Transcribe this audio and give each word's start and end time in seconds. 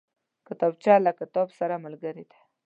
کتابچه 0.47 0.93
له 1.05 1.11
کتاب 1.19 1.47
سره 1.59 1.75
ملګرې 1.85 2.23
ده 2.31 2.37